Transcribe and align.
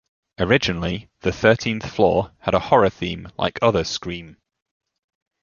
Originally, 0.39 1.11
"The 1.19 1.31
Thirteenth 1.31 1.87
Floor" 1.87 2.31
had 2.39 2.55
a 2.55 2.59
horror 2.59 2.89
theme, 2.89 3.27
like 3.37 3.59
other 3.61 3.83
"Scream! 3.83 4.37